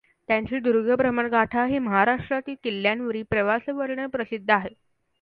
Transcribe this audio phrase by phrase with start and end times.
[0.29, 4.73] त्यांचे दुर्गभ्रमणगाथा हे महाराष्ट्रातील किल्ल्यांवरील प्रवासवर्णन प्रसिद्ध आहे.